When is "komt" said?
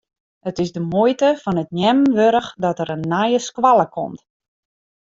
3.95-4.19